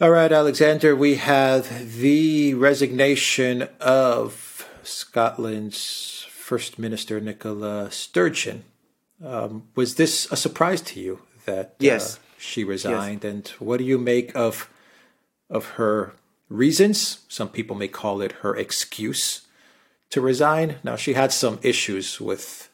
All 0.00 0.10
right, 0.10 0.32
Alexander, 0.32 0.96
we 0.96 1.14
have 1.14 2.00
the 2.00 2.52
resignation 2.54 3.68
of 3.80 4.68
Scotland's 4.82 6.26
First 6.28 6.80
Minister, 6.80 7.20
Nicola 7.20 7.92
Sturgeon. 7.92 8.64
Um, 9.24 9.68
was 9.76 9.94
this 9.94 10.26
a 10.32 10.36
surprise 10.36 10.80
to 10.80 10.98
you 10.98 11.20
that 11.44 11.66
uh, 11.66 11.74
yes. 11.78 12.16
Uh, 12.16 12.20
she 12.38 12.64
resigned? 12.64 13.22
Yes. 13.22 13.32
And 13.32 13.48
what 13.60 13.76
do 13.76 13.84
you 13.84 13.96
make 13.96 14.34
of 14.34 14.68
of 15.48 15.64
her 15.78 16.14
reasons? 16.48 17.24
Some 17.28 17.50
people 17.50 17.76
may 17.76 17.86
call 17.86 18.20
it 18.20 18.32
her 18.42 18.56
excuse 18.56 19.46
to 20.10 20.20
resign. 20.20 20.80
Now, 20.82 20.96
she 20.96 21.12
had 21.12 21.32
some 21.32 21.60
issues 21.62 22.20
with 22.20 22.68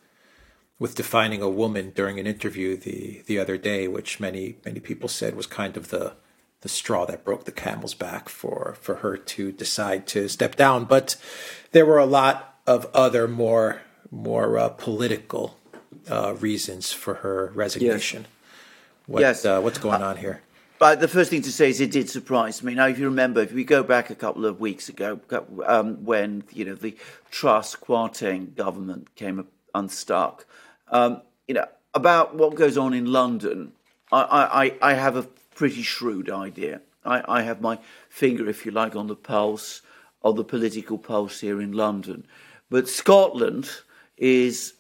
with 0.79 0.95
defining 0.95 1.43
a 1.43 1.51
woman 1.51 1.93
during 1.95 2.19
an 2.19 2.27
interview 2.27 2.79
the 2.79 3.23
the 3.27 3.39
other 3.39 3.59
day, 3.59 3.89
which 3.89 4.21
many 4.21 4.57
many 4.65 4.81
people 4.81 5.11
said 5.11 5.37
was 5.37 5.47
kind 5.47 5.77
of 5.77 5.89
the 5.89 6.15
the 6.63 6.69
straw 6.69 7.07
that 7.07 7.25
broke 7.25 7.45
the 7.45 7.53
camel's 7.53 7.95
back 7.95 8.29
for 8.29 8.77
for 8.81 8.97
her 8.97 9.17
to 9.17 9.53
decide 9.53 10.07
to 10.09 10.29
step 10.29 10.57
down. 10.57 10.85
But 10.85 11.17
there 11.73 11.87
were 11.87 11.99
a 11.99 12.07
lot 12.07 12.61
of 12.67 12.87
other 12.95 13.27
more 13.27 13.83
more 14.11 14.59
uh, 14.59 14.69
political 14.71 15.57
uh, 16.11 16.35
reasons 16.35 16.93
for 16.93 17.15
her 17.15 17.53
resignation. 17.55 18.23
Yes. 18.23 18.31
What, 19.07 19.21
yes. 19.21 19.45
Uh, 19.45 19.61
what's 19.61 19.79
going 19.79 20.03
on 20.03 20.17
here? 20.17 20.43
But 20.79 21.01
the 21.01 21.09
first 21.09 21.29
thing 21.29 21.43
to 21.43 21.53
say 21.53 21.69
is 21.69 21.81
it 21.81 21.91
did 21.91 22.09
surprise 22.09 22.63
me. 22.63 22.75
Now, 22.75 22.87
if 22.87 22.99
you 22.99 23.05
remember, 23.05 23.43
if 23.43 23.53
we 23.53 23.65
go 23.65 23.83
back 23.83 24.09
a 24.09 24.15
couple 24.15 24.47
of 24.47 24.61
weeks 24.61 24.89
ago, 24.89 25.21
um, 25.67 26.05
when 26.05 26.45
you 26.53 26.65
know 26.65 26.75
the 26.75 26.97
Truss 27.31 27.77
Kwarteng 27.77 28.55
government 28.55 29.15
came 29.15 29.47
unstuck, 29.75 30.47
um, 30.89 31.21
you 31.47 31.55
know 31.55 31.67
about 31.93 32.35
what 32.35 32.55
goes 32.55 32.79
on 32.79 32.95
in 32.95 33.07
London, 33.13 33.73
I, 34.11 34.73
I, 34.83 34.91
I 34.91 34.95
have 34.95 35.17
a 35.17 35.27
pretty 35.61 35.83
shrewd 35.83 36.31
idea. 36.31 36.81
I, 37.05 37.23
I 37.29 37.43
have 37.43 37.61
my 37.61 37.79
finger, 38.09 38.49
if 38.49 38.65
you 38.65 38.73
like, 38.73 38.97
on 38.97 39.09
the 39.09 39.15
pulse 39.15 39.83
of 40.23 40.37
the 40.37 40.43
political 40.43 40.97
pulse 40.97 41.41
here 41.41 41.61
in 41.61 41.73
London. 41.73 42.27
But 42.71 42.89
Scotland 42.89 43.71
is 44.17 44.73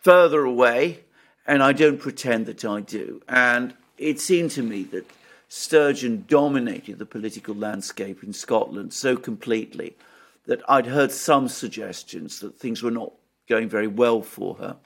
further 0.00 0.42
away, 0.42 1.04
and 1.46 1.62
I 1.62 1.72
don't 1.72 2.00
pretend 2.00 2.46
that 2.46 2.64
I 2.64 2.80
do. 2.80 3.22
And 3.28 3.74
it 3.98 4.18
seemed 4.18 4.50
to 4.52 4.64
me 4.64 4.82
that 4.94 5.08
Sturgeon 5.46 6.24
dominated 6.26 6.98
the 6.98 7.06
political 7.06 7.54
landscape 7.54 8.24
in 8.24 8.32
Scotland 8.32 8.92
so 8.92 9.16
completely 9.16 9.94
that 10.46 10.60
I'd 10.68 10.86
heard 10.86 11.12
some 11.12 11.46
suggestions 11.46 12.40
that 12.40 12.56
things 12.56 12.82
were 12.82 12.90
not 12.90 13.12
going 13.48 13.68
very 13.68 13.86
well 13.86 14.22
for 14.22 14.56
her. 14.56 14.76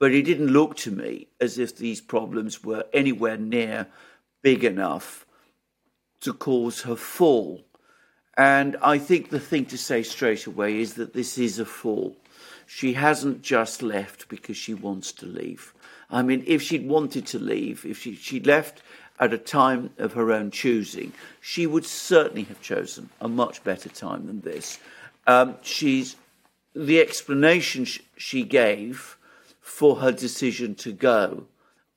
But 0.00 0.12
it 0.12 0.22
didn't 0.22 0.48
look 0.48 0.76
to 0.78 0.90
me 0.90 1.28
as 1.40 1.58
if 1.58 1.76
these 1.76 2.00
problems 2.00 2.64
were 2.64 2.86
anywhere 2.92 3.36
near 3.36 3.86
big 4.42 4.64
enough 4.64 5.26
to 6.22 6.32
cause 6.32 6.82
her 6.82 6.96
fall. 6.96 7.62
And 8.36 8.76
I 8.82 8.98
think 8.98 9.28
the 9.28 9.38
thing 9.38 9.66
to 9.66 9.76
say 9.76 10.02
straight 10.02 10.46
away 10.46 10.80
is 10.80 10.94
that 10.94 11.12
this 11.12 11.36
is 11.36 11.58
a 11.58 11.66
fall. 11.66 12.16
She 12.66 12.94
hasn't 12.94 13.42
just 13.42 13.82
left 13.82 14.28
because 14.28 14.56
she 14.56 14.72
wants 14.72 15.12
to 15.12 15.26
leave. 15.26 15.74
I 16.10 16.22
mean, 16.22 16.44
if 16.46 16.62
she'd 16.62 16.88
wanted 16.88 17.26
to 17.26 17.38
leave, 17.38 17.84
if 17.84 18.00
she, 18.00 18.14
she'd 18.14 18.46
left 18.46 18.82
at 19.18 19.34
a 19.34 19.38
time 19.38 19.90
of 19.98 20.14
her 20.14 20.32
own 20.32 20.50
choosing, 20.50 21.12
she 21.42 21.66
would 21.66 21.84
certainly 21.84 22.44
have 22.44 22.62
chosen 22.62 23.10
a 23.20 23.28
much 23.28 23.62
better 23.64 23.90
time 23.90 24.26
than 24.26 24.40
this. 24.40 24.78
Um, 25.26 25.56
she's 25.60 26.16
the 26.74 27.00
explanation 27.00 27.86
she 28.16 28.44
gave 28.44 29.18
for 29.70 29.96
her 29.96 30.12
decision 30.12 30.74
to 30.74 30.92
go 30.92 31.46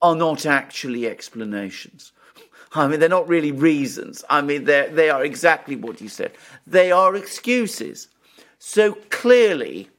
are 0.01 0.15
not 0.15 0.45
actually 0.45 1.07
explanations. 1.07 2.13
I 2.73 2.87
mean, 2.87 2.99
they're 2.99 3.09
not 3.09 3.27
really 3.27 3.51
reasons. 3.51 4.23
I 4.29 4.41
mean, 4.41 4.63
they 4.63 5.09
are 5.09 5.25
exactly 5.25 5.75
what 5.75 5.99
you 5.99 6.07
said. 6.07 6.31
They 6.65 6.91
are 6.91 7.15
excuses. 7.15 8.07
So 8.59 8.93
clearly, 9.09 9.89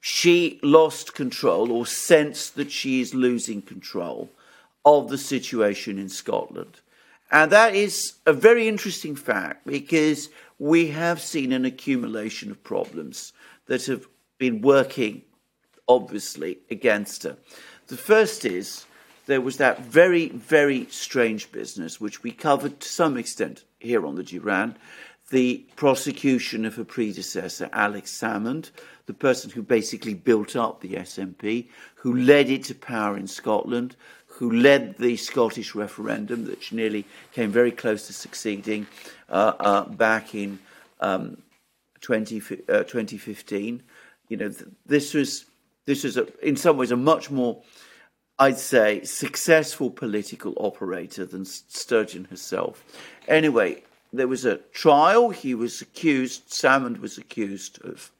she 0.00 0.60
lost 0.62 1.14
control 1.14 1.72
or 1.72 1.86
sensed 1.86 2.54
that 2.56 2.70
she 2.70 3.00
is 3.00 3.12
losing 3.12 3.60
control 3.62 4.30
of 4.84 5.08
the 5.08 5.18
situation 5.18 5.98
in 5.98 6.08
Scotland. 6.08 6.80
And 7.30 7.50
that 7.50 7.74
is 7.74 8.14
a 8.24 8.32
very 8.32 8.68
interesting 8.68 9.16
fact 9.16 9.66
because 9.66 10.28
we 10.58 10.88
have 10.88 11.20
seen 11.20 11.52
an 11.52 11.64
accumulation 11.64 12.50
of 12.50 12.62
problems 12.62 13.32
that 13.66 13.86
have 13.86 14.06
been 14.38 14.60
working 14.60 15.22
obviously 15.88 16.58
against 16.70 17.22
her. 17.22 17.36
The 17.88 17.96
first 17.96 18.44
is 18.44 18.84
there 19.26 19.40
was 19.40 19.56
that 19.58 19.80
very, 19.80 20.28
very 20.28 20.86
strange 20.90 21.50
business, 21.52 22.00
which 22.00 22.22
we 22.22 22.32
covered 22.32 22.80
to 22.80 22.88
some 22.88 23.16
extent 23.16 23.64
here 23.78 24.06
on 24.06 24.16
the 24.16 24.22
Duran, 24.22 24.76
the 25.30 25.66
prosecution 25.76 26.64
of 26.64 26.76
her 26.76 26.84
predecessor, 26.84 27.68
Alex 27.72 28.10
Salmond, 28.10 28.70
the 29.06 29.14
person 29.14 29.50
who 29.50 29.62
basically 29.62 30.14
built 30.14 30.56
up 30.56 30.80
the 30.80 30.94
SNP, 30.94 31.68
who 31.96 32.16
led 32.16 32.48
it 32.48 32.64
to 32.64 32.74
power 32.74 33.16
in 33.16 33.26
Scotland, 33.26 33.96
who 34.26 34.52
led 34.52 34.96
the 34.98 35.16
Scottish 35.16 35.74
referendum, 35.74 36.44
that 36.46 36.72
nearly 36.72 37.04
came 37.32 37.50
very 37.50 37.72
close 37.72 38.06
to 38.06 38.12
succeeding 38.12 38.86
uh, 39.28 39.52
uh, 39.60 39.84
back 39.84 40.34
in 40.34 40.58
um, 41.00 41.36
20, 42.00 42.36
uh, 42.68 42.84
2015. 42.84 43.82
You 44.28 44.36
know, 44.36 44.48
th- 44.48 44.70
this 44.86 45.12
was 45.12 45.44
this 45.88 46.04
is, 46.04 46.18
a, 46.18 46.26
in 46.46 46.54
some 46.54 46.76
ways, 46.76 46.90
a 46.90 46.96
much 46.96 47.30
more, 47.30 47.62
I'd 48.38 48.58
say, 48.58 49.02
successful 49.04 49.88
political 49.88 50.52
operator 50.58 51.24
than 51.24 51.46
Sturgeon 51.46 52.24
herself. 52.24 52.84
Anyway, 53.26 53.84
there 54.12 54.28
was 54.28 54.44
a 54.44 54.58
trial. 54.74 55.30
He 55.30 55.54
was 55.54 55.80
accused, 55.80 56.50
Salmond 56.50 57.00
was 57.00 57.16
accused 57.16 57.82
of 57.82 58.10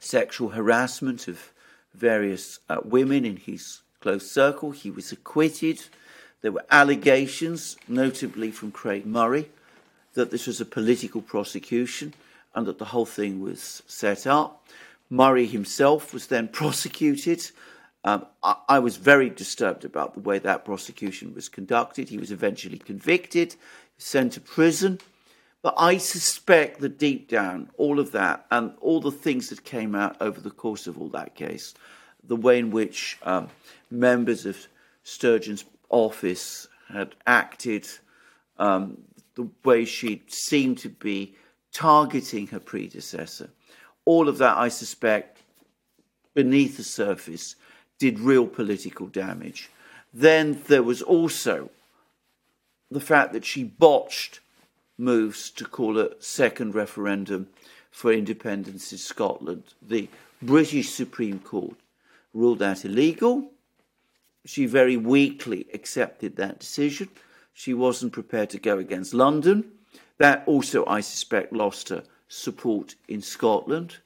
sexual 0.00 0.48
harassment 0.48 1.28
of 1.28 1.52
various 1.94 2.58
uh, 2.68 2.78
women 2.84 3.24
in 3.24 3.36
his 3.36 3.82
close 4.00 4.28
circle. 4.28 4.72
He 4.72 4.90
was 4.90 5.12
acquitted. 5.12 5.84
There 6.42 6.50
were 6.50 6.64
allegations, 6.68 7.76
notably 7.86 8.50
from 8.50 8.72
Craig 8.72 9.06
Murray, 9.06 9.50
that 10.14 10.32
this 10.32 10.48
was 10.48 10.60
a 10.60 10.64
political 10.64 11.22
prosecution 11.22 12.12
and 12.56 12.66
that 12.66 12.78
the 12.78 12.86
whole 12.86 13.06
thing 13.06 13.40
was 13.40 13.84
set 13.86 14.26
up. 14.26 14.66
Murray 15.10 15.46
himself 15.46 16.14
was 16.14 16.28
then 16.28 16.48
prosecuted. 16.48 17.50
Um, 18.04 18.26
I, 18.42 18.56
I, 18.68 18.78
was 18.78 18.96
very 18.96 19.28
disturbed 19.28 19.84
about 19.84 20.14
the 20.14 20.20
way 20.20 20.38
that 20.38 20.64
prosecution 20.64 21.34
was 21.34 21.50
conducted. 21.50 22.08
He 22.08 22.16
was 22.16 22.30
eventually 22.30 22.78
convicted, 22.78 23.56
sent 23.98 24.32
to 24.34 24.40
prison. 24.40 25.00
But 25.62 25.74
I 25.76 25.98
suspect 25.98 26.80
that 26.80 26.98
deep 26.98 27.28
down, 27.28 27.68
all 27.76 28.00
of 28.00 28.12
that 28.12 28.46
and 28.50 28.72
all 28.80 29.00
the 29.00 29.10
things 29.10 29.50
that 29.50 29.64
came 29.64 29.94
out 29.94 30.16
over 30.20 30.40
the 30.40 30.50
course 30.50 30.86
of 30.86 30.98
all 30.98 31.10
that 31.10 31.34
case, 31.34 31.74
the 32.24 32.36
way 32.36 32.58
in 32.58 32.70
which 32.70 33.18
um, 33.22 33.48
members 33.90 34.46
of 34.46 34.56
Sturgeon's 35.02 35.64
office 35.90 36.68
had 36.88 37.14
acted, 37.26 37.86
um, 38.58 38.96
the 39.34 39.48
way 39.64 39.84
she 39.84 40.22
seemed 40.28 40.78
to 40.78 40.88
be 40.88 41.34
targeting 41.72 42.46
her 42.48 42.60
predecessor, 42.60 43.50
all 44.04 44.28
of 44.28 44.38
that, 44.38 44.56
I 44.56 44.68
suspect, 44.68 45.38
beneath 46.34 46.76
the 46.76 46.84
surface, 46.84 47.56
did 47.98 48.18
real 48.18 48.46
political 48.46 49.06
damage. 49.06 49.70
Then 50.12 50.62
there 50.66 50.82
was 50.82 51.02
also 51.02 51.70
the 52.90 53.00
fact 53.00 53.32
that 53.32 53.44
she 53.44 53.62
botched 53.62 54.40
moves 54.98 55.50
to 55.50 55.64
call 55.64 55.98
a 55.98 56.20
second 56.20 56.74
referendum 56.74 57.48
for 57.90 58.12
independence 58.12 58.92
in 58.92 58.98
Scotland. 58.98 59.62
The 59.80 60.08
British 60.42 60.90
Supreme 60.90 61.38
Court 61.38 61.76
ruled 62.32 62.60
that 62.60 62.84
illegal. 62.84 63.50
She 64.44 64.66
very 64.66 64.96
weakly 64.96 65.66
accepted 65.72 66.36
that 66.36 66.58
decision. 66.58 67.08
She 67.52 67.74
wasn't 67.74 68.12
prepared 68.12 68.50
to 68.50 68.58
go 68.58 68.78
against 68.78 69.12
London. 69.12 69.72
That 70.18 70.42
also, 70.46 70.86
I 70.86 71.00
suspect, 71.00 71.52
lost 71.52 71.90
her 71.90 72.04
support 72.30 72.94
in 73.08 73.20
Scotland. 73.20 73.98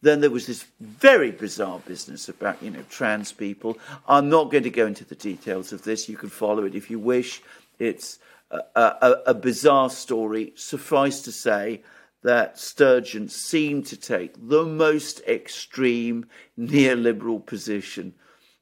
Then 0.00 0.20
there 0.20 0.30
was 0.30 0.46
this 0.46 0.64
very 0.80 1.32
bizarre 1.32 1.80
business 1.80 2.28
about, 2.28 2.62
you 2.62 2.70
know, 2.70 2.84
trans 2.88 3.32
people. 3.32 3.76
I'm 4.06 4.28
not 4.28 4.50
going 4.50 4.62
to 4.62 4.70
go 4.70 4.86
into 4.86 5.04
the 5.04 5.14
details 5.14 5.72
of 5.72 5.82
this. 5.82 6.08
You 6.08 6.16
can 6.16 6.30
follow 6.30 6.64
it 6.64 6.74
if 6.74 6.88
you 6.88 6.98
wish. 6.98 7.42
It's 7.78 8.18
a, 8.50 8.60
a, 8.76 9.14
a 9.26 9.34
bizarre 9.34 9.90
story. 9.90 10.52
Suffice 10.54 11.20
to 11.22 11.32
say 11.32 11.82
that 12.22 12.58
Sturgeon 12.58 13.28
seemed 13.28 13.86
to 13.86 13.96
take 13.96 14.34
the 14.36 14.64
most 14.64 15.20
extreme 15.26 16.26
neoliberal 16.58 17.44
position 17.44 18.14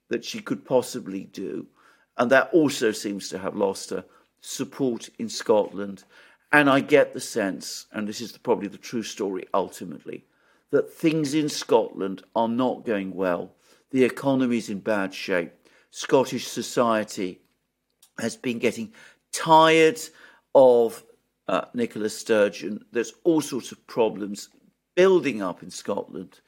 that 0.08 0.24
she 0.24 0.40
could 0.40 0.64
possibly 0.64 1.24
do. 1.24 1.66
And 2.16 2.30
that 2.30 2.50
also 2.52 2.92
seems 2.92 3.28
to 3.28 3.38
have 3.38 3.56
lost 3.56 3.90
her 3.90 4.04
support 4.40 5.10
in 5.18 5.28
Scotland 5.28 6.04
and 6.52 6.68
I 6.68 6.80
get 6.80 7.14
the 7.14 7.20
sense, 7.20 7.86
and 7.92 8.06
this 8.06 8.20
is 8.20 8.36
probably 8.36 8.68
the 8.68 8.78
true 8.78 9.02
story 9.02 9.46
ultimately, 9.54 10.26
that 10.70 10.92
things 10.92 11.34
in 11.34 11.48
Scotland 11.48 12.22
are 12.36 12.48
not 12.48 12.84
going 12.84 13.14
well. 13.14 13.52
The 13.90 14.04
economy 14.04 14.58
is 14.58 14.68
in 14.70 14.80
bad 14.80 15.14
shape. 15.14 15.52
Scottish 15.90 16.46
society 16.46 17.40
has 18.18 18.36
been 18.36 18.58
getting 18.58 18.92
tired 19.32 20.00
of 20.54 21.02
uh, 21.48 21.62
Nicola 21.74 22.08
Sturgeon. 22.08 22.84
There's 22.92 23.12
all 23.24 23.40
sorts 23.40 23.72
of 23.72 23.86
problems 23.86 24.48
building 24.94 25.42
up 25.42 25.62
in 25.62 25.70
Scotland. 25.70 26.40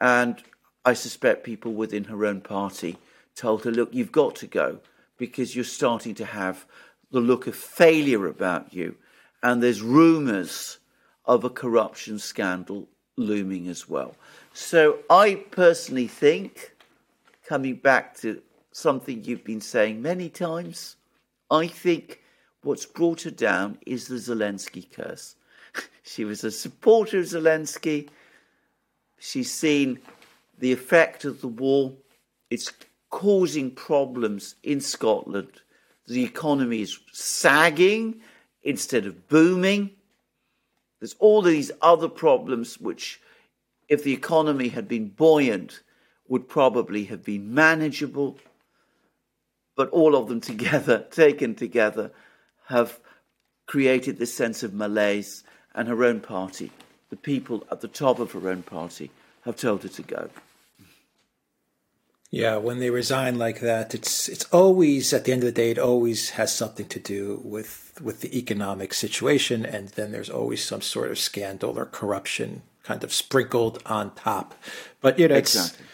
And 0.00 0.42
I 0.84 0.92
suspect 0.94 1.44
people 1.44 1.72
within 1.72 2.04
her 2.04 2.24
own 2.26 2.40
party 2.40 2.96
told 3.34 3.64
her, 3.64 3.70
look, 3.70 3.94
you've 3.94 4.12
got 4.12 4.36
to 4.36 4.46
go 4.46 4.80
because 5.18 5.54
you're 5.54 5.64
starting 5.64 6.14
to 6.14 6.24
have 6.24 6.66
the 7.10 7.20
look 7.20 7.46
of 7.46 7.56
failure 7.56 8.26
about 8.26 8.72
you. 8.72 8.96
And 9.42 9.62
there's 9.62 9.82
rumours 9.82 10.78
of 11.24 11.44
a 11.44 11.50
corruption 11.50 12.18
scandal 12.18 12.88
looming 13.16 13.68
as 13.68 13.88
well. 13.88 14.14
So 14.52 15.00
I 15.10 15.44
personally 15.50 16.06
think, 16.06 16.74
coming 17.46 17.76
back 17.76 18.16
to 18.18 18.42
something 18.72 19.24
you've 19.24 19.44
been 19.44 19.60
saying 19.60 20.02
many 20.02 20.28
times, 20.28 20.96
I 21.50 21.66
think 21.66 22.20
what's 22.62 22.86
brought 22.86 23.22
her 23.22 23.30
down 23.30 23.78
is 23.86 24.08
the 24.08 24.16
Zelensky 24.16 24.90
curse. 24.90 25.36
she 26.02 26.24
was 26.24 26.44
a 26.44 26.50
supporter 26.50 27.20
of 27.20 27.26
Zelensky. 27.26 28.08
She's 29.18 29.52
seen 29.52 30.00
the 30.58 30.72
effect 30.72 31.24
of 31.24 31.40
the 31.40 31.48
war. 31.48 31.92
It's 32.50 32.72
causing 33.10 33.70
problems 33.70 34.56
in 34.62 34.80
Scotland. 34.80 35.62
The 36.06 36.24
economy 36.24 36.82
is 36.82 36.98
sagging 37.12 38.20
instead 38.66 39.06
of 39.06 39.28
booming. 39.28 39.92
There's 40.98 41.14
all 41.20 41.40
these 41.40 41.70
other 41.80 42.08
problems 42.08 42.78
which, 42.80 43.20
if 43.88 44.02
the 44.02 44.12
economy 44.12 44.68
had 44.68 44.88
been 44.88 45.08
buoyant, 45.08 45.80
would 46.28 46.48
probably 46.48 47.04
have 47.04 47.24
been 47.24 47.54
manageable. 47.54 48.38
But 49.76 49.88
all 49.90 50.16
of 50.16 50.28
them 50.28 50.40
together, 50.40 50.98
taken 51.10 51.54
together, 51.54 52.10
have 52.66 52.98
created 53.66 54.18
this 54.18 54.34
sense 54.34 54.62
of 54.62 54.74
malaise, 54.74 55.44
and 55.74 55.86
her 55.88 56.04
own 56.04 56.20
party, 56.20 56.72
the 57.10 57.16
people 57.16 57.64
at 57.70 57.80
the 57.82 57.88
top 57.88 58.18
of 58.18 58.32
her 58.32 58.48
own 58.48 58.62
party, 58.62 59.10
have 59.44 59.56
told 59.56 59.82
her 59.84 59.88
to 59.88 60.02
go. 60.02 60.28
Yeah, 62.30 62.56
when 62.56 62.80
they 62.80 62.90
resign 62.90 63.38
like 63.38 63.60
that, 63.60 63.94
it's 63.94 64.28
it's 64.28 64.44
always 64.46 65.12
at 65.12 65.24
the 65.24 65.32
end 65.32 65.42
of 65.42 65.46
the 65.46 65.52
day, 65.52 65.70
it 65.70 65.78
always 65.78 66.30
has 66.30 66.52
something 66.52 66.86
to 66.88 66.98
do 66.98 67.40
with 67.44 67.98
with 68.02 68.20
the 68.20 68.36
economic 68.36 68.92
situation, 68.94 69.64
and 69.64 69.88
then 69.90 70.12
there's 70.12 70.30
always 70.30 70.64
some 70.64 70.82
sort 70.82 71.10
of 71.10 71.18
scandal 71.18 71.78
or 71.78 71.86
corruption 71.86 72.62
kind 72.82 73.04
of 73.04 73.12
sprinkled 73.12 73.82
on 73.86 74.14
top. 74.14 74.54
But 75.00 75.18
you 75.18 75.28
know, 75.28 75.36
it's 75.36 75.54
exactly. 75.54 75.86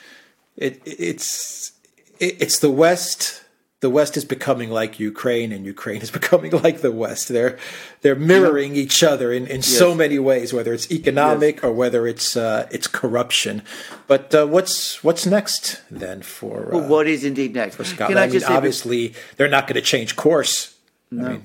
it, 0.56 0.82
it's 0.84 1.72
it, 2.18 2.40
it's 2.40 2.58
the 2.60 2.70
West 2.70 3.44
the 3.82 3.90
West 3.90 4.16
is 4.16 4.24
becoming 4.24 4.70
like 4.70 5.00
Ukraine, 5.00 5.50
and 5.50 5.66
Ukraine 5.66 6.02
is 6.02 6.10
becoming 6.20 6.52
like 6.52 6.80
the 6.80 6.92
West. 6.92 7.28
They're 7.28 7.58
they're 8.00 8.14
mirroring 8.14 8.74
yeah. 8.74 8.82
each 8.82 9.02
other 9.02 9.32
in, 9.32 9.46
in 9.48 9.56
yes. 9.56 9.66
so 9.66 9.94
many 9.94 10.18
ways, 10.18 10.52
whether 10.52 10.72
it's 10.72 10.90
economic 10.90 11.56
yes. 11.56 11.64
or 11.64 11.72
whether 11.72 12.06
it's 12.06 12.36
uh, 12.36 12.68
it's 12.70 12.86
corruption. 12.86 13.62
But 14.06 14.34
uh, 14.34 14.46
what's 14.46 15.02
what's 15.04 15.26
next 15.26 15.82
then 15.90 16.22
for 16.22 16.70
well, 16.72 16.84
uh, 16.84 16.88
what 16.88 17.06
is 17.06 17.24
indeed 17.24 17.54
next 17.54 17.74
for 17.74 17.84
Scotland? 17.84 18.18
I, 18.18 18.24
I 18.24 18.28
mean, 18.28 18.44
obviously, 18.44 19.14
they're 19.36 19.48
not 19.48 19.66
going 19.66 19.74
to 19.74 19.82
change 19.82 20.16
course. 20.16 20.74
No. 21.10 21.26
I 21.26 21.28
mean, 21.30 21.44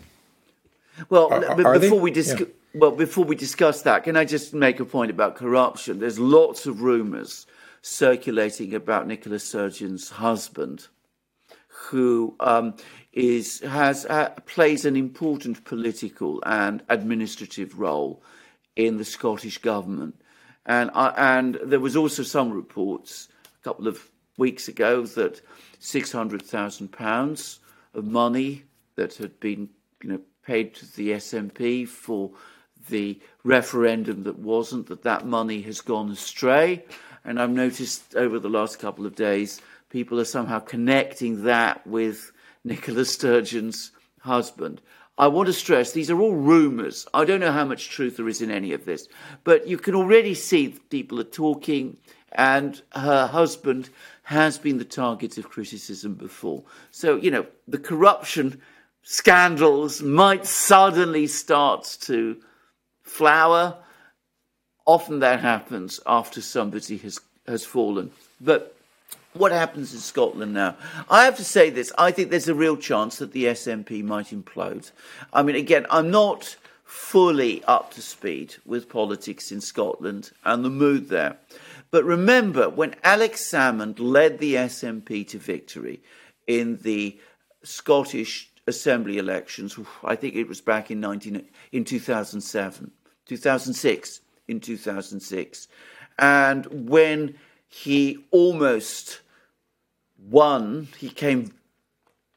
well, 1.10 1.34
are, 1.34 1.44
are 1.44 1.80
before 1.80 1.98
they? 1.98 2.04
we 2.04 2.12
discuss. 2.12 2.48
Yeah. 2.48 2.80
Well, 2.80 2.92
before 2.92 3.26
we 3.26 3.36
discuss 3.36 3.82
that, 3.82 4.04
can 4.04 4.16
I 4.16 4.26
just 4.26 4.54
make 4.54 4.80
a 4.80 4.86
point 4.86 5.10
about 5.10 5.36
corruption? 5.36 6.00
There's 6.00 6.20
lots 6.20 6.68
of 6.68 6.84
rumours 6.84 7.48
circulating 7.82 8.76
about 8.76 9.08
Nicola 9.08 9.40
Sturgeon's 9.40 10.12
husband, 10.12 10.88
who 11.86 12.36
um, 12.40 12.76
is 13.14 13.62
has 13.62 14.06
uh, 14.06 14.30
plays 14.46 14.86
an 14.86 14.96
important 14.96 15.64
political 15.64 16.42
and 16.46 16.84
administrative 16.90 17.80
role 17.80 18.22
in 18.76 18.98
the 18.98 19.06
Scottish 19.06 19.58
government, 19.60 20.20
and 20.66 20.90
uh, 20.94 21.14
and 21.16 21.60
there 21.64 21.80
was 21.80 21.96
also 21.96 22.24
some 22.24 22.52
reports 22.52 23.30
a 23.60 23.64
couple 23.64 23.88
of 23.88 24.10
weeks 24.38 24.68
ago 24.68 25.04
that 25.04 25.42
six 25.80 26.12
hundred 26.12 26.42
thousand 26.42 26.92
pounds 26.92 27.60
of 27.94 28.06
money 28.06 28.64
that 28.96 29.16
had 29.16 29.40
been 29.40 29.70
you 30.04 30.10
know 30.10 30.22
paid 30.44 30.74
to 30.76 30.96
the 30.96 31.12
SNP 31.12 31.88
for 31.88 32.32
the 32.90 33.20
referendum 33.44 34.24
that 34.24 34.40
wasn't 34.40 34.88
that 34.88 35.04
that 35.04 35.26
money 35.26 35.62
has 35.62 35.82
gone 35.82 36.12
astray, 36.12 36.84
and 37.24 37.40
I've 37.40 37.50
noticed 37.50 38.16
over 38.16 38.40
the 38.40 38.50
last 38.50 38.80
couple 38.80 39.06
of 39.06 39.16
days 39.16 39.62
people 39.90 40.20
are 40.20 40.26
somehow 40.26 40.60
connecting 40.60 41.44
that 41.44 41.86
with 41.88 42.32
Nicola 42.64 43.06
Sturgeon's 43.06 43.92
husband. 44.20 44.82
I 45.18 45.28
want 45.28 45.48
to 45.48 45.54
stress 45.54 45.92
these 45.92 46.12
are 46.12 46.20
all 46.20 46.36
rumours. 46.36 47.08
I 47.14 47.26
don't 47.26 47.40
know 47.40 47.52
how 47.52 47.66
much 47.66 47.90
truth 47.90 48.18
there 48.18 48.28
is 48.28 48.42
in 48.42 48.52
any 48.52 48.74
of 48.74 48.86
this, 48.86 49.08
but 49.44 49.68
you 49.68 49.78
can 49.78 49.96
already 49.96 50.36
see 50.36 50.76
people 50.90 51.20
are 51.20 51.24
talking, 51.24 51.98
and 52.34 52.82
her 52.92 53.26
husband 53.26 53.90
has 54.24 54.60
been 54.60 54.78
the 54.78 54.86
target 54.86 55.38
of 55.38 55.50
criticism 55.50 56.14
before. 56.14 56.64
So, 56.92 57.16
you 57.16 57.32
know, 57.32 57.48
the 57.68 57.80
corruption 57.80 58.62
scandals 59.02 60.04
might 60.04 60.46
suddenly 60.46 61.26
start 61.26 61.98
to 62.02 62.38
flower. 63.02 63.78
Often 64.86 65.20
that 65.20 65.40
happens 65.40 66.00
after 66.06 66.42
somebody 66.42 66.98
has, 66.98 67.20
has 67.48 67.66
fallen. 67.66 68.12
But 68.40 68.77
what 69.38 69.52
happens 69.52 69.94
in 69.94 70.00
Scotland 70.00 70.54
now? 70.54 70.76
I 71.10 71.26
have 71.26 71.38
to 71.38 71.44
say 71.44 71.70
this. 71.70 71.92
I 71.98 72.12
think 72.12 72.30
there's 72.30 72.50
a 72.50 72.56
real 72.56 72.78
chance 72.78 73.18
that 73.18 73.32
the 73.32 73.46
SNP 73.46 74.04
might 74.04 74.28
implode. 74.28 74.92
I 75.32 75.44
mean, 75.44 75.56
again, 75.56 75.86
I'm 75.90 76.12
not 76.12 76.56
fully 76.84 77.64
up 77.66 77.94
to 77.94 78.02
speed 78.02 78.56
with 78.66 78.90
politics 78.90 79.52
in 79.52 79.60
Scotland 79.62 80.32
and 80.46 80.64
the 80.64 80.70
mood 80.70 81.10
there. 81.10 81.38
But 81.92 82.04
remember, 82.06 82.70
when 82.70 82.96
Alex 83.04 83.42
Salmond 83.42 84.00
led 84.00 84.40
the 84.40 84.56
SNP 84.56 85.28
to 85.30 85.38
victory 85.38 86.02
in 86.48 86.78
the 86.78 87.20
Scottish 87.64 88.52
Assembly 88.68 89.18
elections, 89.18 89.78
I 90.04 90.16
think 90.16 90.36
it 90.36 90.48
was 90.48 90.62
back 90.62 90.92
in, 90.92 91.00
19, 91.00 91.48
in 91.72 91.84
2007, 91.84 92.92
2006, 93.26 94.22
in 94.48 94.60
2006. 94.60 95.68
And 96.20 96.90
when 96.90 97.36
he 97.68 98.26
almost 98.32 99.22
won, 100.18 100.88
he 100.98 101.10
came 101.10 101.54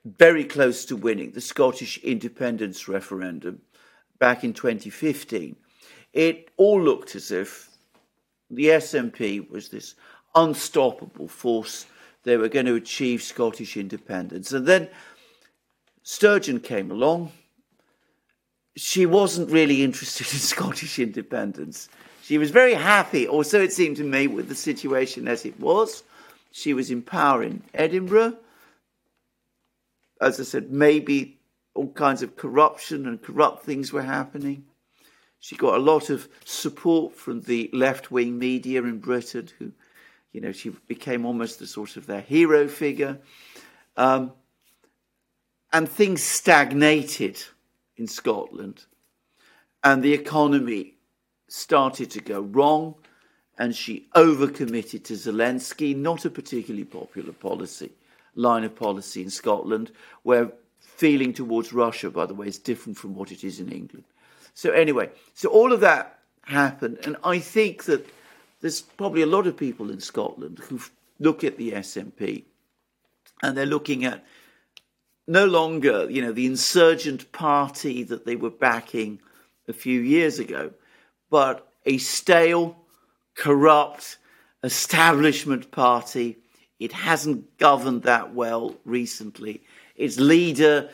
very 0.05 0.44
close 0.44 0.85
to 0.87 0.97
winning 0.97 1.32
the 1.32 1.41
Scottish 1.41 1.99
independence 1.99 2.88
referendum 2.88 3.61
back 4.19 4.44
in 4.44 4.53
2015. 4.53 5.57
It 6.12 6.50
all 6.57 6.81
looked 6.81 7.14
as 7.14 7.31
if 7.31 7.69
the 8.50 8.66
SNP 8.66 9.50
was 9.50 9.69
this 9.69 9.95
unstoppable 10.35 11.28
force. 11.28 11.87
They 12.23 12.37
were 12.37 12.49
going 12.49 12.66
to 12.66 12.75
achieve 12.75 13.23
Scottish 13.23 13.76
independence. 13.76 14.52
And 14.52 14.66
then 14.66 14.88
Sturgeon 16.02 16.61
came 16.61 16.90
along. 16.90 17.33
She 18.76 19.07
wasn't 19.07 19.50
really 19.50 19.83
interested 19.83 20.26
in 20.33 20.38
Scottish 20.38 20.99
independence. 20.99 21.88
She 22.23 22.38
was 22.38 22.50
very 22.50 22.75
happy, 22.75 23.26
or 23.26 23.45
so 23.45 23.61
it 23.61 23.73
seemed 23.73 23.97
to 23.97 24.05
me, 24.05 24.26
with 24.26 24.49
the 24.49 24.55
situation 24.55 25.26
as 25.26 25.45
it 25.45 25.59
was. 25.59 26.02
She 26.50 26.75
was 26.75 26.90
in 26.90 27.02
power 27.02 27.42
in 27.42 27.62
Edinburgh. 27.73 28.37
As 30.21 30.40
I 30.40 30.42
said, 30.42 30.71
maybe 30.71 31.38
all 31.75 31.92
kinds 31.92 32.23
of 32.23 32.37
corruption 32.37 33.07
and 33.07 33.23
corrupt 33.23 33.64
things 33.64 33.92
were 33.92 34.02
happening. 34.02 34.64
She 35.38 35.57
got 35.57 35.76
a 35.76 35.83
lot 35.83 36.11
of 36.11 36.28
support 36.45 37.16
from 37.16 37.40
the 37.40 37.71
left 37.73 38.11
wing 38.11 38.38
media 38.38 38.83
in 38.83 38.99
Britain, 38.99 39.49
who, 39.59 39.73
you 40.33 40.40
know, 40.40 40.52
she 40.52 40.71
became 40.87 41.25
almost 41.25 41.59
the 41.59 41.66
sort 41.66 41.97
of 41.97 42.07
their 42.07 42.21
hero 42.21 42.69
figure. 42.69 43.19
Um, 43.97 44.33
and 45.73 45.88
things 45.88 46.23
stagnated 46.23 47.42
in 47.97 48.07
Scotland, 48.07 48.85
and 49.83 50.02
the 50.02 50.12
economy 50.12 50.95
started 51.49 52.11
to 52.11 52.21
go 52.21 52.40
wrong, 52.40 52.95
and 53.61 53.76
she 53.76 54.07
overcommitted 54.17 55.05
to 55.05 55.12
Zelensky, 55.12 55.95
not 55.95 56.25
a 56.25 56.31
particularly 56.31 56.87
popular 56.87 57.33
policy, 57.33 57.90
line 58.35 58.64
of 58.64 58.75
policy 58.75 59.23
in 59.23 59.29
Scotland, 59.29 59.93
where 60.23 60.50
feeling 60.79 61.35
towards 61.35 61.71
Russia, 61.71 62.11
by 62.11 62.25
the 62.25 62.33
way, 62.33 62.47
is 62.47 62.59
different 62.59 62.97
from 62.97 63.14
what 63.14 63.31
it 63.31 63.45
is 63.45 63.61
in 63.61 63.71
England. 63.71 64.05
So, 64.55 64.71
anyway, 64.71 65.11
so 65.35 65.50
all 65.50 65.75
of 65.75 65.81
that 65.81 66.21
happened, 66.45 67.00
and 67.05 67.19
I 67.23 67.38
think 67.38 67.85
that 67.85 68.09
there's 68.62 68.81
probably 68.81 69.21
a 69.21 69.26
lot 69.26 69.47
of 69.47 69.59
people 69.59 69.90
in 69.90 70.00
Scotland 70.00 70.59
who 70.59 70.81
look 71.19 71.45
at 71.45 71.59
the 71.59 71.73
SNP 71.73 72.45
and 73.43 73.55
they're 73.55 73.67
looking 73.67 74.07
at 74.07 74.25
no 75.26 75.45
longer, 75.45 76.11
you 76.11 76.23
know, 76.23 76.33
the 76.33 76.47
insurgent 76.47 77.31
party 77.33 78.05
that 78.05 78.25
they 78.25 78.37
were 78.37 78.50
backing 78.50 79.21
a 79.69 79.75
few 79.75 80.00
years 80.00 80.38
ago, 80.38 80.73
but 81.29 81.71
a 81.85 81.99
stale, 81.99 82.79
corrupt 83.35 84.19
establishment 84.63 85.71
party. 85.71 86.39
It 86.79 86.93
hasn't 86.93 87.59
governed 87.59 88.03
that 88.03 88.35
well 88.35 88.77
recently. 88.85 89.63
Its 89.97 90.19
leader 90.19 90.91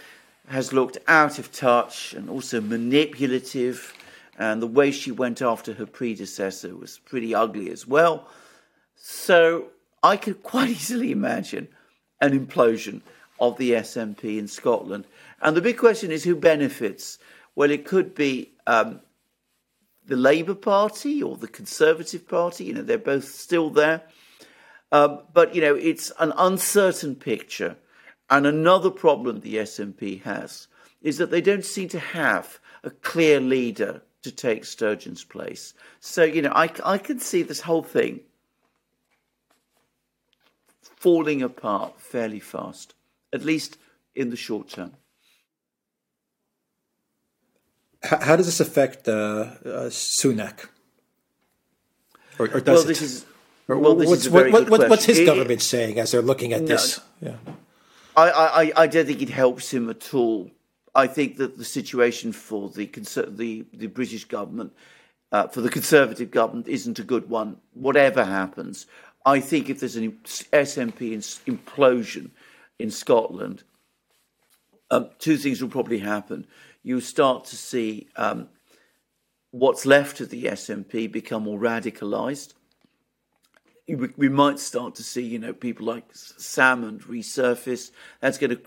has 0.49 0.73
looked 0.73 0.99
out 1.09 1.39
of 1.39 1.53
touch 1.53 2.13
and 2.13 2.31
also 2.31 2.61
manipulative, 2.61 3.95
and 4.39 4.63
the 4.63 4.67
way 4.67 4.91
she 4.91 5.11
went 5.11 5.43
after 5.43 5.75
her 5.75 5.87
predecessor 5.87 6.75
was 6.77 6.99
pretty 6.99 7.35
ugly 7.35 7.71
as 7.71 7.87
well. 7.87 8.29
So 8.97 9.69
I 10.03 10.17
could 10.17 10.43
quite 10.43 10.71
easily 10.71 11.13
imagine 11.13 11.69
an 12.21 12.39
implosion 12.39 13.03
of 13.41 13.59
the 13.59 13.73
SNP 13.73 14.39
in 14.39 14.49
Scotland. 14.49 15.07
And 15.43 15.57
the 15.57 15.61
big 15.61 15.77
question 15.77 16.11
is 16.11 16.25
who 16.25 16.37
benefits? 16.37 17.19
Well, 17.55 17.71
it 17.71 17.85
could 17.85 18.15
be 18.15 18.53
um, 18.67 19.01
the 20.07 20.17
Labour 20.17 20.55
Party 20.55 21.23
or 21.23 21.37
the 21.37 21.49
Conservative 21.49 22.29
Party. 22.29 22.65
You 22.65 22.75
know, 22.75 22.83
they're 22.83 22.99
both 22.99 23.25
still 23.25 23.71
there. 23.71 24.03
Um, 24.93 25.23
but, 25.33 25.55
you 25.55 25.61
know, 25.61 25.75
it's 25.75 26.13
an 26.19 26.33
uncertain 26.37 27.17
picture. 27.17 27.77
And 28.31 28.47
another 28.47 28.91
problem 28.91 29.41
the 29.41 29.57
SNP 29.57 30.23
has 30.23 30.69
is 31.03 31.19
that 31.19 31.31
they 31.31 31.41
don't 31.41 31.65
seem 31.65 31.89
to 31.91 31.99
have 31.99 32.59
a 32.83 32.91
clear 32.91 33.41
leader 33.41 34.03
to 34.23 34.33
take 34.33 34.65
Sturgeon's 34.65 35.25
place. 35.25 35.75
So, 36.01 36.25
you 36.25 36.43
know, 36.43 36.53
I, 36.53 36.71
I 36.85 36.99
can 36.99 37.21
see 37.21 37.43
this 37.43 37.61
whole 37.61 37.83
thing 37.83 38.21
falling 40.81 41.43
apart 41.43 42.01
fairly 42.01 42.41
fast, 42.41 42.95
at 43.33 43.45
least 43.45 43.79
in 44.15 44.31
the 44.31 44.37
short 44.37 44.69
term. 44.69 44.93
How, 48.07 48.37
does 48.37 48.47
this 48.47 48.61
affect 48.61 49.09
uh, 49.09 49.13
uh, 49.13 49.89
Sunak? 49.89 50.69
Or, 52.39 52.47
or 52.47 52.61
does 52.61 52.67
well, 52.67 52.85
this 52.85 53.03
it? 53.03 53.05
is. 53.05 53.27
Well, 53.69 53.97
this 53.97 54.09
what's, 54.09 54.27
is 54.27 54.31
what, 54.31 54.71
what, 54.71 54.89
what's 54.89 55.05
his 55.05 55.19
it, 55.19 55.27
government 55.27 55.61
saying 55.61 55.99
as 55.99 56.13
they're 56.13 56.23
looking 56.23 56.53
at 56.53 56.63
no, 56.63 56.69
this? 56.69 57.01
Yeah. 57.21 57.37
I, 58.17 58.31
I, 58.31 58.73
I 58.83 58.87
don't 58.87 59.07
think 59.07 59.23
it 59.23 59.29
helps 59.29 59.73
him 59.73 59.91
at 59.91 60.15
all. 60.15 60.51
I 60.95 61.07
think 61.07 61.37
that 61.37 61.59
the 61.59 61.65
situation 61.65 62.33
for 62.33 62.71
the 62.71 62.87
the, 63.29 63.65
the 63.73 63.87
British 63.89 64.25
government, 64.25 64.73
uh, 65.33 65.49
for 65.49 65.61
the 65.61 65.69
Conservative 65.69 66.31
government, 66.31 66.69
isn't 66.69 66.99
a 66.99 67.05
good 67.05 67.29
one. 67.29 67.59
Whatever 67.75 68.25
happens, 68.25 68.87
I 69.27 69.41
think 69.41 69.69
if 69.69 69.81
there's 69.81 69.97
an 69.97 70.13
SNP 70.25 71.45
implosion 71.47 72.31
in 72.79 72.91
Scotland, 72.91 73.65
um, 74.91 75.11
two 75.19 75.37
things 75.37 75.61
will 75.61 75.69
probably 75.69 75.99
happen. 75.99 76.47
You 76.87 77.01
start 77.01 77.47
to 77.47 77.57
see 77.57 78.07
um, 78.15 78.49
what's 79.51 79.87
left 79.87 80.21
of 80.21 80.31
the 80.31 80.45
SNP 80.45 81.11
become 81.11 81.43
more 81.43 81.59
radicalised. 81.59 82.55
We 83.89 84.29
might 84.29 84.61
start 84.61 84.95
to 84.95 85.03
see, 85.03 85.23
you 85.23 85.41
know, 85.41 85.53
people 85.53 85.85
like 85.85 86.13
Salmond 86.13 87.03
resurface. 87.03 87.91
That's 88.21 88.39
going 88.39 88.51
to 88.51 88.61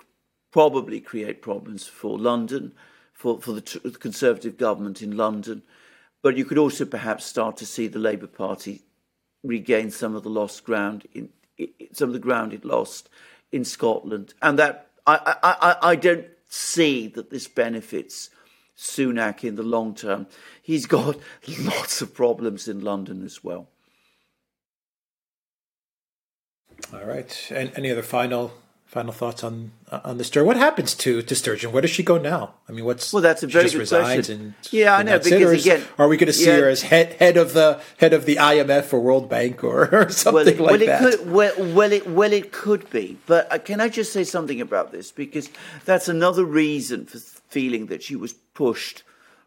probably 0.52 1.00
create 1.00 1.42
problems 1.42 1.88
for 1.88 2.20
London, 2.20 2.74
for, 3.14 3.40
for 3.40 3.54
the, 3.54 3.80
the 3.86 3.98
Conservative 3.98 4.58
government 4.58 5.02
in 5.02 5.16
London. 5.16 5.64
But 6.22 6.36
you 6.36 6.44
could 6.44 6.58
also 6.58 6.84
perhaps 6.84 7.26
start 7.26 7.56
to 7.56 7.66
see 7.66 7.88
the 7.88 8.00
Labour 8.00 8.28
Party 8.28 8.82
regain 9.44 9.92
some 9.92 10.14
of 10.14 10.24
the 10.24 10.30
lost 10.30 10.66
ground 10.66 11.08
in, 11.14 11.30
in 11.58 11.70
some 11.94 12.10
of 12.10 12.14
the 12.14 12.20
ground 12.20 12.52
it 12.52 12.66
lost 12.66 13.08
in 13.54 13.64
Scotland, 13.64 14.34
and 14.42 14.60
that 14.60 14.90
I, 15.08 15.38
I, 15.42 15.92
I 15.92 15.96
don't 15.96 16.26
see 16.50 17.08
that 17.08 17.30
this 17.30 17.48
benefits 17.48 18.30
Sunak 18.78 19.44
in 19.44 19.56
the 19.56 19.64
long 19.64 19.94
term. 19.94 20.28
He's 20.62 20.86
got 20.86 21.18
lots 21.60 22.02
of 22.02 22.14
problems 22.14 22.68
in 22.68 22.82
London 22.82 23.24
as 23.24 23.44
well. 23.44 23.70
All 26.94 27.06
right. 27.06 27.52
And 27.52 27.72
any 27.76 27.92
other 27.92 28.02
final 28.02 28.54
final 28.90 29.14
thoughts 29.14 29.44
on 29.44 29.72
on 29.92 30.18
the 30.18 30.24
Sturgeon. 30.24 30.48
What 30.48 30.58
happens 30.58 30.96
to 30.96 31.22
to 31.22 31.36
Sturgeon? 31.36 31.72
Where 31.72 31.82
does 31.82 31.92
she 31.92 32.02
go 32.02 32.18
now? 32.18 32.56
I 32.68 32.72
mean, 32.72 32.86
what's 32.86 33.14
well, 33.14 33.22
that's 33.22 33.44
a 33.44 33.48
very 33.48 33.70
good 33.70 33.88
question. 33.88 34.56
yeah, 34.72 34.96
I 34.96 35.04
know 35.04 35.20
because 35.20 35.64
again, 35.64 35.86
are 36.00 36.08
we 36.08 36.18
going 36.18 36.28
to 36.28 36.34
see 36.34 36.48
yeah, 36.48 36.58
her 36.58 36.70
as 36.70 36.82
head 36.82 37.14
head 37.14 37.38
of 37.38 37.54
the 37.54 37.82
head 37.98 38.14
of 38.14 38.26
the 38.26 38.38
IMF 38.38 38.92
or 38.92 39.00
World 39.00 39.30
Bank 39.30 39.64
or, 39.64 39.96
or 39.96 40.10
something 40.10 40.58
well, 40.58 40.72
like 40.72 40.80
well, 40.80 40.88
that? 40.88 41.02
Could, 41.02 41.32
well, 41.32 41.54
well, 41.58 41.92
it 41.92 42.08
well 42.08 42.34
it 42.34 42.52
could 42.52 42.90
be. 42.90 43.18
But 43.28 43.52
uh, 43.54 43.60
can 43.60 43.80
I 43.80 43.90
just 43.90 44.12
say 44.12 44.24
something 44.24 44.60
about 44.60 44.92
this 44.92 45.12
because 45.12 45.50
that's 45.86 46.10
another 46.10 46.44
reason 46.44 47.06
for 47.06 47.20
feeling 47.20 47.86
that 47.88 48.02
she 48.02 48.16
was 48.16 48.34
pushed 48.34 49.04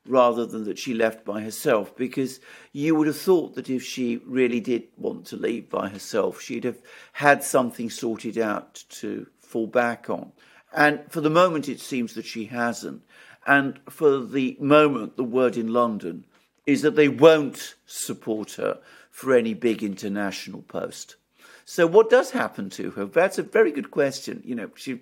rather 0.07 0.47
than 0.47 0.65
that 0.65 0.79
she 0.79 0.95
left 0.95 1.25
by 1.25 1.41
herself 1.41 1.97
because 1.97 2.41
you 2.73 2.95
would 2.95 3.07
have 3.07 3.17
thought 3.17 3.55
that 3.55 3.71
if 3.71 3.83
she 3.83 4.17
really 4.27 4.59
did 4.59 4.83
want 4.97 5.25
to 5.25 5.37
leave 5.37 5.71
by 5.71 5.89
herself 5.89 6.41
she'd 6.41 6.65
have 6.65 6.83
had 7.13 7.45
something 7.45 7.89
sorted 7.89 8.37
out 8.37 8.83
to 8.89 9.29
fall 9.43 9.67
back 9.67 10.09
on. 10.09 10.33
And 10.75 11.01
for 11.09 11.21
the 11.21 11.31
moment 11.31 11.69
it 11.69 11.81
seems 11.81 12.15
that 12.15 12.25
she 12.25 12.47
hasn't. 12.47 13.03
And 13.47 13.81
for 13.89 14.21
the 14.21 14.57
moment 14.61 15.17
the 15.17 15.25
word 15.25 15.57
in 15.57 15.73
london 15.73 16.25
is 16.67 16.83
that 16.83 16.97
they 16.97 17.09
won't 17.09 17.75
support 17.87 18.53
her 18.53 18.79
for 19.11 19.35
any 19.35 19.53
big 19.53 19.83
international 19.83 20.63
post. 20.63 21.17
So 21.65 21.87
what 21.87 22.09
does 22.09 22.31
happen 22.31 22.71
to 22.71 22.91
her? 22.93 23.05
That's 23.05 23.39
a 23.39 23.43
very 23.43 23.73
good 23.73 23.91
question. 23.91 24.43
You 24.45 24.55
know 24.55 24.71
she 24.77 25.01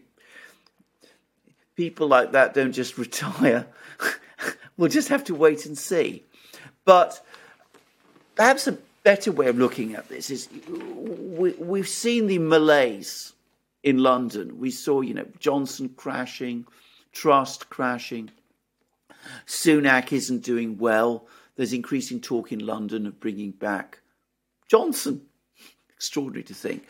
people 1.77 2.09
like 2.09 2.33
that 2.33 2.55
don't 2.55 2.73
just 2.73 2.99
retire. 3.07 3.67
We'll 4.81 4.89
just 4.89 5.09
have 5.09 5.25
to 5.25 5.35
wait 5.35 5.67
and 5.67 5.77
see. 5.77 6.25
But 6.87 7.23
perhaps 8.35 8.67
a 8.67 8.79
better 9.03 9.31
way 9.31 9.49
of 9.49 9.59
looking 9.59 9.95
at 9.95 10.09
this 10.09 10.31
is 10.31 10.49
we, 10.67 11.53
we've 11.53 11.87
seen 11.87 12.29
the 12.29 12.39
malaise 12.39 13.35
in 13.83 13.99
London. 13.99 14.59
We 14.59 14.71
saw, 14.71 15.01
you 15.01 15.15
know, 15.15 15.27
Johnson 15.39 15.91
crashing, 15.97 16.67
Truss 17.13 17.59
crashing. 17.59 18.31
Sunak 19.47 20.13
isn't 20.13 20.45
doing 20.45 20.79
well. 20.79 21.27
There's 21.57 21.73
increasing 21.73 22.21
talk 22.21 22.53
in 22.53 22.65
London 22.65 23.07
of 23.07 23.21
bringing 23.21 23.51
back 23.51 24.01
Johnson. 24.69 25.23
Extraordinary 25.95 26.45
to 26.45 26.55
think. 26.55 26.87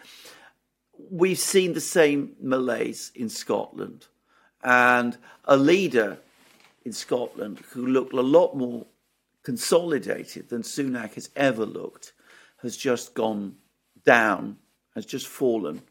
We've 1.11 1.39
seen 1.39 1.73
the 1.73 1.81
same 1.81 2.37
malaise 2.41 3.11
in 3.15 3.29
Scotland. 3.29 4.07
And 4.63 5.17
a 5.47 5.57
leader 5.57 6.19
in 6.85 6.93
Scotland 6.93 7.61
who 7.71 7.87
looked 7.87 8.13
a 8.13 8.21
lot 8.21 8.55
more 8.55 8.87
consolidated 9.43 10.51
than 10.51 10.63
Sunak 10.63 11.15
has 11.15 11.31
ever 11.35 11.65
looked, 11.65 12.13
has 12.63 12.77
just 12.77 13.15
gone 13.15 13.57
down, 14.05 14.59
has 14.95 15.07
just 15.07 15.27
fallen. 15.27 15.83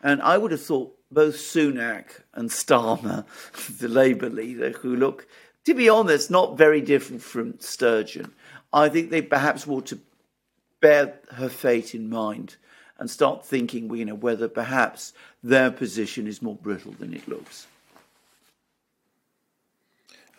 And 0.00 0.22
I 0.22 0.38
would 0.38 0.52
have 0.52 0.62
thought 0.62 0.96
both 1.10 1.36
Sunak 1.36 2.22
and 2.34 2.50
Starmer, 2.50 3.24
the 3.78 3.88
Labour 3.88 4.30
leader, 4.30 4.70
who 4.70 4.94
look, 4.94 5.26
to 5.64 5.74
be 5.74 5.88
honest, 5.88 6.30
not 6.30 6.56
very 6.56 6.80
different 6.80 7.22
from 7.22 7.58
Sturgeon, 7.60 8.32
I 8.72 8.88
think 8.88 9.10
they 9.10 9.22
perhaps 9.22 9.66
ought 9.66 9.86
to 9.86 9.98
bear 10.80 11.18
her 11.32 11.48
fate 11.48 11.94
in 11.94 12.08
mind 12.08 12.56
and 12.98 13.10
start 13.10 13.46
thinking, 13.46 13.94
you 13.94 14.04
know, 14.04 14.14
whether 14.14 14.48
perhaps 14.48 15.12
their 15.42 15.70
position 15.70 16.26
is 16.26 16.42
more 16.42 16.56
brittle 16.56 16.92
than 16.92 17.14
it 17.14 17.26
looks. 17.28 17.66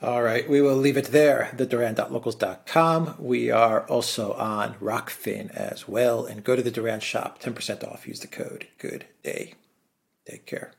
All 0.02 0.24
right, 0.24 0.50
we 0.50 0.62
will 0.62 0.78
leave 0.78 0.96
it 0.96 1.08
there, 1.08 1.52
theduran.locals.com. 1.58 3.16
We 3.20 3.52
are 3.52 3.86
also 3.88 4.32
on 4.34 4.76
Rokfin 4.76 5.52
as 5.52 5.90
well. 5.90 6.26
And 6.26 6.42
go 6.42 6.56
to 6.56 6.62
the 6.62 6.72
Duran 6.72 7.02
shop, 7.02 7.42
10% 7.42 7.84
off. 7.84 8.08
Use 8.08 8.22
the 8.22 8.28
code 8.28 8.68
Good 8.78 9.06
Day. 9.24 9.56
Take 10.26 10.46
care. 10.46 10.72